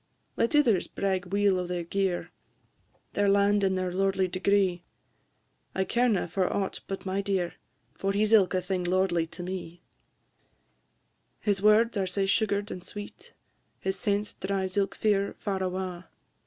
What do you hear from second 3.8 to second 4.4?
lordly